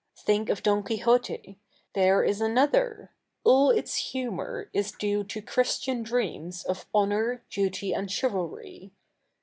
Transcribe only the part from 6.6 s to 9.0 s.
of honour, duty a?id chivalry.